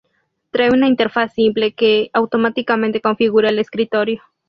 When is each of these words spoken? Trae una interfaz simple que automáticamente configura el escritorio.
Trae 0.49 0.71
una 0.71 0.87
interfaz 0.87 1.31
simple 1.35 1.73
que 1.75 2.09
automáticamente 2.13 3.01
configura 3.01 3.49
el 3.49 3.59
escritorio. 3.59 4.23